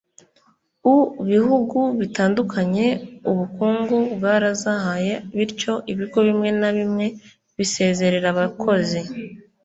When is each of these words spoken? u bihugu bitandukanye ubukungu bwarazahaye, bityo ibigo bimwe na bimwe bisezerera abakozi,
u 0.93 0.95
bihugu 1.29 1.79
bitandukanye 1.99 2.87
ubukungu 3.29 3.97
bwarazahaye, 4.13 5.13
bityo 5.37 5.73
ibigo 5.91 6.17
bimwe 6.27 6.49
na 6.61 6.69
bimwe 6.77 7.05
bisezerera 7.57 8.27
abakozi, 8.33 8.99